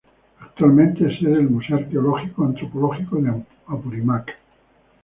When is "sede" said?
1.19-1.33